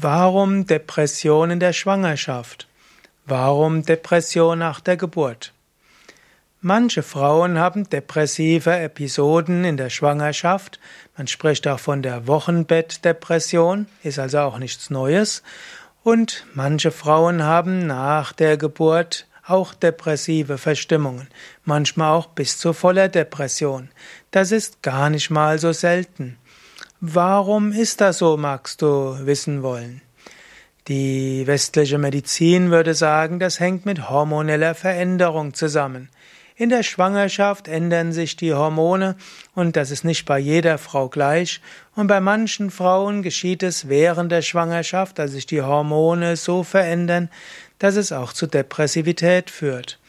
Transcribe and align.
Warum 0.00 0.64
Depression 0.64 1.50
in 1.50 1.58
der 1.58 1.72
Schwangerschaft? 1.72 2.68
Warum 3.26 3.82
Depression 3.82 4.60
nach 4.60 4.78
der 4.78 4.96
Geburt? 4.96 5.52
Manche 6.60 7.02
Frauen 7.02 7.58
haben 7.58 7.90
depressive 7.90 8.76
Episoden 8.76 9.64
in 9.64 9.76
der 9.76 9.90
Schwangerschaft. 9.90 10.78
Man 11.16 11.26
spricht 11.26 11.66
auch 11.66 11.80
von 11.80 12.02
der 12.02 12.28
Wochenbettdepression, 12.28 13.88
ist 14.04 14.20
also 14.20 14.38
auch 14.38 14.58
nichts 14.58 14.88
Neues. 14.88 15.42
Und 16.04 16.46
manche 16.54 16.92
Frauen 16.92 17.42
haben 17.42 17.88
nach 17.88 18.32
der 18.32 18.56
Geburt 18.56 19.26
auch 19.48 19.74
depressive 19.74 20.58
Verstimmungen, 20.58 21.26
manchmal 21.64 22.12
auch 22.12 22.26
bis 22.26 22.56
zu 22.56 22.72
voller 22.72 23.08
Depression. 23.08 23.88
Das 24.30 24.52
ist 24.52 24.80
gar 24.80 25.10
nicht 25.10 25.30
mal 25.30 25.58
so 25.58 25.72
selten. 25.72 26.38
Warum 27.00 27.70
ist 27.70 28.00
das 28.00 28.18
so, 28.18 28.36
magst 28.36 28.82
du 28.82 29.24
wissen 29.24 29.62
wollen? 29.62 30.02
Die 30.88 31.46
westliche 31.46 31.96
Medizin 31.96 32.72
würde 32.72 32.92
sagen, 32.92 33.38
das 33.38 33.60
hängt 33.60 33.86
mit 33.86 34.10
hormoneller 34.10 34.74
Veränderung 34.74 35.54
zusammen. 35.54 36.08
In 36.56 36.70
der 36.70 36.82
Schwangerschaft 36.82 37.68
ändern 37.68 38.10
sich 38.10 38.34
die 38.34 38.52
Hormone 38.52 39.14
und 39.54 39.76
das 39.76 39.92
ist 39.92 40.04
nicht 40.04 40.24
bei 40.26 40.40
jeder 40.40 40.76
Frau 40.76 41.08
gleich. 41.08 41.60
Und 41.94 42.08
bei 42.08 42.18
manchen 42.18 42.68
Frauen 42.72 43.22
geschieht 43.22 43.62
es 43.62 43.88
während 43.88 44.32
der 44.32 44.42
Schwangerschaft, 44.42 45.20
dass 45.20 45.30
sich 45.30 45.46
die 45.46 45.62
Hormone 45.62 46.36
so 46.36 46.64
verändern, 46.64 47.30
dass 47.78 47.94
es 47.94 48.10
auch 48.10 48.32
zu 48.32 48.48
Depressivität 48.48 49.50
führt. 49.50 50.00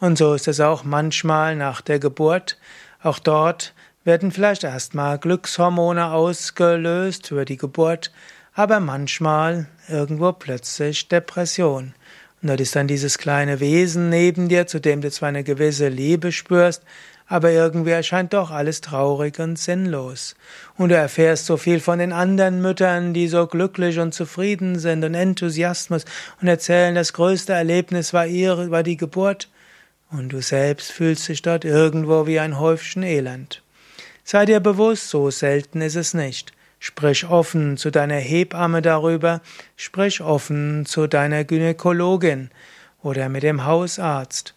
Und 0.00 0.16
so 0.16 0.32
ist 0.32 0.48
es 0.48 0.60
auch 0.60 0.82
manchmal 0.82 1.56
nach 1.56 1.82
der 1.82 1.98
Geburt. 1.98 2.56
Auch 3.02 3.18
dort 3.18 3.74
werden 4.04 4.32
vielleicht 4.32 4.64
erstmal 4.64 5.18
Glückshormone 5.18 6.10
ausgelöst 6.12 7.30
über 7.30 7.44
die 7.44 7.56
Geburt, 7.56 8.12
aber 8.54 8.80
manchmal 8.80 9.66
irgendwo 9.88 10.32
plötzlich 10.32 11.08
Depression. 11.08 11.94
Und 12.40 12.48
dort 12.48 12.60
ist 12.60 12.76
dann 12.76 12.86
dieses 12.86 13.18
kleine 13.18 13.60
Wesen 13.60 14.08
neben 14.10 14.48
dir, 14.48 14.66
zu 14.66 14.80
dem 14.80 15.00
du 15.00 15.10
zwar 15.10 15.28
eine 15.28 15.44
gewisse 15.44 15.88
Liebe 15.88 16.32
spürst, 16.32 16.82
aber 17.26 17.50
irgendwie 17.50 17.90
erscheint 17.90 18.32
doch 18.32 18.50
alles 18.50 18.80
traurig 18.80 19.38
und 19.38 19.58
sinnlos. 19.58 20.34
Und 20.76 20.88
du 20.88 20.96
erfährst 20.96 21.44
so 21.44 21.56
viel 21.58 21.78
von 21.78 21.98
den 21.98 22.12
anderen 22.12 22.62
Müttern, 22.62 23.12
die 23.12 23.28
so 23.28 23.46
glücklich 23.46 23.98
und 23.98 24.14
zufrieden 24.14 24.78
sind 24.78 25.04
und 25.04 25.14
Enthusiasmus 25.14 26.04
und 26.40 26.48
erzählen, 26.48 26.94
das 26.94 27.12
größte 27.12 27.52
Erlebnis 27.52 28.14
war 28.14 28.26
ihre, 28.26 28.70
war 28.70 28.82
die 28.82 28.96
Geburt. 28.96 29.50
Und 30.10 30.30
du 30.30 30.40
selbst 30.40 30.90
fühlst 30.90 31.28
dich 31.28 31.42
dort 31.42 31.66
irgendwo 31.66 32.26
wie 32.26 32.40
ein 32.40 32.58
Häufchen 32.58 33.02
Elend. 33.02 33.62
Sei 34.30 34.44
dir 34.44 34.60
bewusst, 34.60 35.08
so 35.08 35.30
selten 35.30 35.80
ist 35.80 35.94
es 35.94 36.12
nicht. 36.12 36.52
Sprich 36.80 37.30
offen 37.30 37.78
zu 37.78 37.90
deiner 37.90 38.18
Hebamme 38.18 38.82
darüber, 38.82 39.40
sprich 39.74 40.20
offen 40.20 40.84
zu 40.84 41.06
deiner 41.06 41.44
Gynäkologin 41.44 42.50
oder 43.02 43.30
mit 43.30 43.42
dem 43.42 43.64
Hausarzt. 43.64 44.52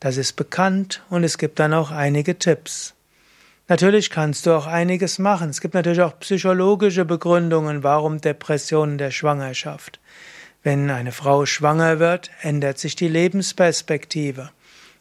Das 0.00 0.18
ist 0.18 0.34
bekannt 0.34 1.02
und 1.08 1.24
es 1.24 1.38
gibt 1.38 1.60
dann 1.60 1.72
auch 1.72 1.92
einige 1.92 2.38
Tipps. 2.38 2.92
Natürlich 3.68 4.10
kannst 4.10 4.44
du 4.44 4.52
auch 4.52 4.66
einiges 4.66 5.18
machen. 5.18 5.48
Es 5.48 5.62
gibt 5.62 5.72
natürlich 5.72 6.02
auch 6.02 6.20
psychologische 6.20 7.06
Begründungen, 7.06 7.84
warum 7.84 8.20
Depressionen 8.20 8.98
der 8.98 9.12
Schwangerschaft. 9.12 9.98
Wenn 10.62 10.90
eine 10.90 11.12
Frau 11.12 11.46
schwanger 11.46 12.00
wird, 12.00 12.30
ändert 12.42 12.78
sich 12.78 12.96
die 12.96 13.08
Lebensperspektive. 13.08 14.50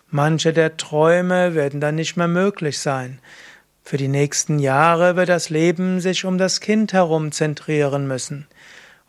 Manche 0.10 0.54
der 0.54 0.78
Träume 0.78 1.54
werden 1.54 1.82
dann 1.82 1.96
nicht 1.96 2.16
mehr 2.16 2.30
möglich 2.30 2.80
sein. 2.80 3.20
Für 3.84 3.98
die 3.98 4.08
nächsten 4.08 4.60
Jahre 4.60 5.18
wird 5.18 5.28
das 5.28 5.50
Leben 5.50 6.00
sich 6.00 6.24
um 6.24 6.38
das 6.38 6.62
Kind 6.62 6.94
herum 6.94 7.34
zentrieren 7.34 8.08
müssen. 8.08 8.48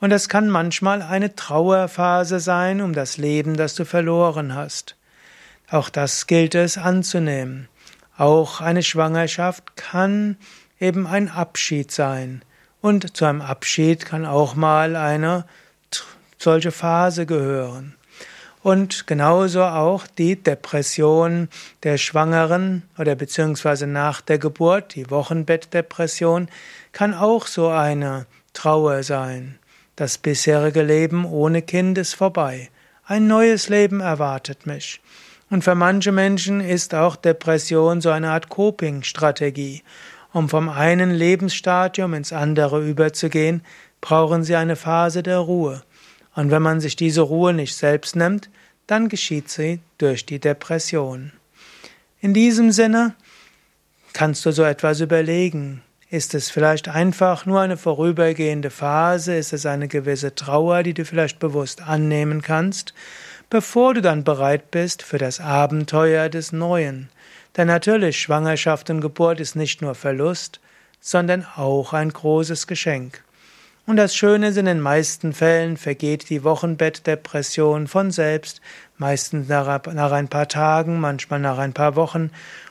Und 0.00 0.10
es 0.10 0.28
kann 0.28 0.50
manchmal 0.50 1.00
eine 1.00 1.36
Trauerphase 1.36 2.40
sein 2.40 2.80
um 2.80 2.92
das 2.92 3.16
Leben, 3.16 3.56
das 3.56 3.76
du 3.76 3.84
verloren 3.84 4.54
hast. 4.54 4.96
Auch 5.70 5.88
das 5.90 6.26
gilt 6.26 6.54
es 6.56 6.76
anzunehmen. 6.76 7.68
Auch 8.18 8.60
eine 8.60 8.82
Schwangerschaft 8.82 9.76
kann 9.76 10.36
eben 10.80 11.06
ein 11.06 11.28
Abschied 11.30 11.90
sein. 11.92 12.42
Und 12.80 13.16
zu 13.16 13.24
einem 13.24 13.40
Abschied 13.40 14.04
kann 14.04 14.26
auch 14.26 14.56
mal 14.56 14.96
eine 14.96 15.46
solche 16.36 16.72
Phase 16.72 17.26
gehören. 17.26 17.94
Und 18.64 19.06
genauso 19.06 19.62
auch 19.62 20.06
die 20.06 20.42
Depression 20.42 21.50
der 21.82 21.98
Schwangeren 21.98 22.82
oder 22.96 23.14
beziehungsweise 23.14 23.86
nach 23.86 24.22
der 24.22 24.38
Geburt, 24.38 24.94
die 24.94 25.10
Wochenbettdepression, 25.10 26.48
kann 26.92 27.12
auch 27.12 27.46
so 27.46 27.68
eine 27.68 28.24
Trauer 28.54 29.02
sein. 29.02 29.58
Das 29.96 30.16
bisherige 30.16 30.80
Leben 30.80 31.26
ohne 31.26 31.60
Kind 31.60 31.98
ist 31.98 32.14
vorbei. 32.14 32.70
Ein 33.04 33.26
neues 33.26 33.68
Leben 33.68 34.00
erwartet 34.00 34.64
mich. 34.64 35.02
Und 35.50 35.62
für 35.62 35.74
manche 35.74 36.10
Menschen 36.10 36.62
ist 36.62 36.94
auch 36.94 37.16
Depression 37.16 38.00
so 38.00 38.08
eine 38.08 38.30
Art 38.30 38.48
Coping-Strategie. 38.48 39.82
Um 40.32 40.48
vom 40.48 40.70
einen 40.70 41.10
Lebensstadium 41.10 42.14
ins 42.14 42.32
andere 42.32 42.82
überzugehen, 42.82 43.62
brauchen 44.00 44.42
sie 44.42 44.56
eine 44.56 44.76
Phase 44.76 45.22
der 45.22 45.40
Ruhe. 45.40 45.82
Und 46.34 46.50
wenn 46.50 46.62
man 46.62 46.80
sich 46.80 46.96
diese 46.96 47.22
Ruhe 47.22 47.52
nicht 47.52 47.74
selbst 47.74 48.16
nimmt, 48.16 48.50
dann 48.86 49.08
geschieht 49.08 49.48
sie 49.48 49.80
durch 49.98 50.26
die 50.26 50.38
Depression. 50.38 51.32
In 52.20 52.34
diesem 52.34 52.72
Sinne 52.72 53.14
kannst 54.12 54.44
du 54.46 54.50
so 54.50 54.62
etwas 54.62 55.00
überlegen. 55.00 55.82
Ist 56.10 56.34
es 56.34 56.50
vielleicht 56.50 56.88
einfach 56.88 57.46
nur 57.46 57.60
eine 57.60 57.76
vorübergehende 57.76 58.70
Phase? 58.70 59.36
Ist 59.36 59.52
es 59.52 59.66
eine 59.66 59.88
gewisse 59.88 60.34
Trauer, 60.34 60.82
die 60.82 60.94
du 60.94 61.04
vielleicht 61.04 61.38
bewusst 61.38 61.82
annehmen 61.82 62.40
kannst, 62.40 62.94
bevor 63.50 63.94
du 63.94 64.02
dann 64.02 64.24
bereit 64.24 64.70
bist 64.70 65.02
für 65.02 65.18
das 65.18 65.40
Abenteuer 65.40 66.28
des 66.28 66.52
Neuen? 66.52 67.08
Denn 67.56 67.68
natürlich, 67.68 68.18
Schwangerschaft 68.18 68.90
und 68.90 69.00
Geburt 69.00 69.40
ist 69.40 69.56
nicht 69.56 69.82
nur 69.82 69.94
Verlust, 69.94 70.60
sondern 71.00 71.46
auch 71.56 71.92
ein 71.92 72.10
großes 72.10 72.66
Geschenk. 72.66 73.22
Und 73.86 73.96
das 73.96 74.16
Schöne 74.16 74.48
ist, 74.48 74.56
in 74.56 74.64
den 74.64 74.80
meisten 74.80 75.34
Fällen 75.34 75.76
vergeht 75.76 76.30
die 76.30 76.42
Wochenbettdepression 76.42 77.86
von 77.86 78.10
selbst, 78.10 78.62
meistens 78.96 79.48
nach, 79.48 79.84
nach 79.92 80.12
ein 80.12 80.28
paar 80.28 80.48
Tagen, 80.48 81.00
manchmal 81.00 81.40
nach 81.40 81.58
ein 81.58 81.74
paar 81.74 81.94
Wochen, 81.96 82.30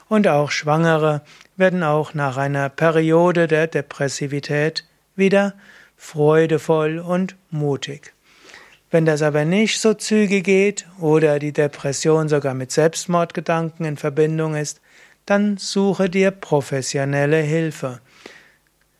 und 0.09 0.27
auch 0.27 0.51
Schwangere 0.51 1.21
werden 1.55 1.83
auch 1.83 2.13
nach 2.13 2.37
einer 2.37 2.69
Periode 2.69 3.47
der 3.47 3.67
Depressivität 3.67 4.85
wieder 5.15 5.53
freudevoll 5.97 6.99
und 6.99 7.35
mutig. 7.51 8.13
Wenn 8.91 9.05
das 9.05 9.21
aber 9.21 9.45
nicht 9.45 9.79
so 9.79 9.93
zügig 9.93 10.43
geht 10.43 10.85
oder 10.99 11.39
die 11.39 11.51
Depression 11.51 12.29
sogar 12.29 12.53
mit 12.53 12.71
Selbstmordgedanken 12.71 13.85
in 13.85 13.97
Verbindung 13.97 14.55
ist, 14.55 14.81
dann 15.25 15.57
suche 15.57 16.09
dir 16.09 16.31
professionelle 16.31 17.37
Hilfe. 17.37 18.01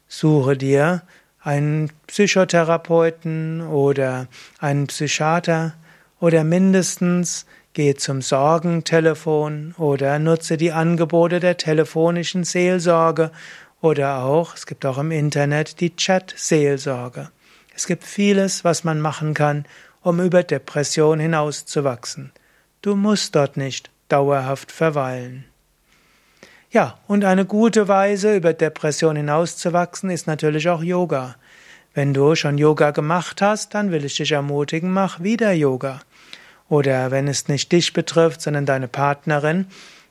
Suche 0.07 0.57
dir 0.57 1.03
einen 1.44 1.92
Psychotherapeuten 2.08 3.62
oder 3.62 4.28
einen 4.59 4.88
Psychiater 4.88 5.74
oder 6.20 6.44
mindestens 6.44 7.46
geh 7.74 7.96
zum 7.96 8.22
Sorgentelefon 8.22 9.74
oder 9.78 10.20
nutze 10.20 10.58
die 10.58 10.72
Angebote 10.72 11.40
der 11.40 11.58
telefonischen 11.58 12.44
Seelsorge 12.44 13.32
oder 13.82 14.24
auch, 14.24 14.56
es 14.56 14.66
gibt 14.66 14.86
auch 14.86 14.98
im 14.98 15.12
Internet 15.12 15.82
die 15.82 15.96
Chat-Seelsorge. 15.96 17.30
Es 17.76 17.88
gibt 17.88 18.06
vieles, 18.06 18.64
was 18.64 18.86
man 18.86 19.02
machen 19.02 19.34
kann, 19.34 19.66
um 20.02 20.22
über 20.22 20.44
Depression 20.44 21.20
hinauszuwachsen. 21.20 22.32
Du 22.82 22.96
musst 22.96 23.36
dort 23.36 23.58
nicht 23.58 23.90
dauerhaft 24.08 24.72
verweilen. 24.72 25.46
Ja, 26.73 26.97
und 27.06 27.23
eine 27.23 27.45
gute 27.45 27.88
Weise, 27.88 28.35
über 28.35 28.51
Depression 28.51 29.16
hinauszuwachsen, 29.16 30.09
ist 30.09 30.25
natürlich 30.25 30.67
auch 30.69 30.81
Yoga. 30.81 31.35
Wenn 31.94 32.16
du 32.16 32.34
schon 32.34 32.57
Yoga 32.57 32.89
gemacht 32.89 33.43
hast, 33.43 33.75
dann 33.75 33.91
will 33.91 34.03
ich 34.03 34.16
dich 34.17 34.31
ermutigen, 34.31 34.91
mach 34.91 35.22
wieder 35.22 35.52
Yoga. 35.52 35.99
Oder 36.70 37.11
wenn 37.11 37.28
es 37.28 37.47
nicht 37.47 37.72
dich 37.72 37.93
betrifft, 37.93 38.41
sondern 38.41 38.66
deine 38.66 38.87
Partnerin, 38.87 39.67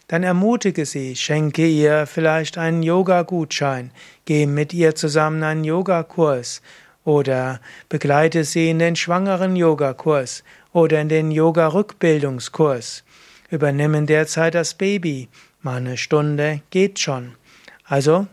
dann 0.07 0.23
ermutige 0.23 0.87
sie, 0.87 1.17
schenke 1.17 1.67
ihr 1.67 2.07
vielleicht 2.07 2.59
einen 2.59 2.85
Yoga-Gutschein, 2.85 3.91
geh 4.25 4.47
mit 4.47 4.73
ihr 4.73 4.95
zusammen 4.95 5.43
einen 5.43 5.65
Yogakurs 5.65 6.63
oder 7.05 7.61
begleite 7.89 8.45
sie 8.45 8.71
in 8.71 8.79
den 8.79 8.95
schwangeren 8.95 9.57
Yogakurs 9.57 10.45
oder 10.73 11.01
in 11.01 11.09
den 11.09 11.33
Yoga-Rückbildungskurs. 11.33 13.03
Übernimm 13.51 13.95
in 13.95 14.07
der 14.07 14.29
Zeit 14.29 14.55
das 14.55 14.75
Baby 14.75 15.29
Mal 15.63 15.77
eine 15.77 15.97
Stunde 15.97 16.61
geht 16.71 16.99
schon. 16.99 17.37
Also, 17.85 18.27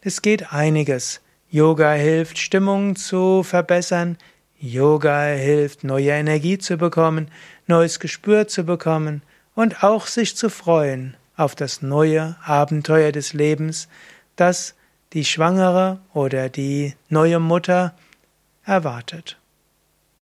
es 0.00 0.22
geht 0.22 0.52
einiges. 0.52 1.20
Yoga 1.50 1.92
hilft, 1.92 2.38
Stimmung 2.38 2.94
zu 2.94 3.42
verbessern. 3.42 4.16
Yoga 4.60 5.24
hilft, 5.24 5.82
neue 5.82 6.10
Energie 6.10 6.58
zu 6.58 6.76
bekommen, 6.76 7.30
neues 7.66 7.98
Gespür 7.98 8.48
zu 8.48 8.64
bekommen 8.64 9.22
und 9.54 9.82
auch 9.82 10.06
sich 10.06 10.36
zu 10.36 10.50
freuen 10.50 11.16
auf 11.36 11.54
das 11.54 11.82
neue 11.82 12.36
Abenteuer 12.44 13.12
des 13.12 13.32
Lebens, 13.32 13.88
das 14.36 14.74
die 15.14 15.24
Schwangere 15.24 16.00
oder 16.12 16.48
die 16.48 16.94
neue 17.08 17.38
Mutter 17.38 17.94
erwartet. 18.64 19.37